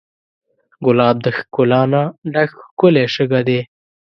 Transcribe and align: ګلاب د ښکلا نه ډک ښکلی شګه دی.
ګلاب 0.85 1.17
د 1.25 1.27
ښکلا 1.37 1.81
نه 1.91 2.01
ډک 2.33 2.49
ښکلی 2.63 3.05
شګه 3.15 3.41
دی. 3.47 3.59